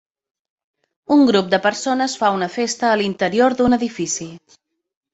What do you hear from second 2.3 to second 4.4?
una festa a l'interior d'un edifici.